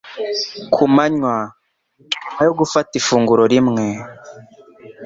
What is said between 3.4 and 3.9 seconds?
rimwe,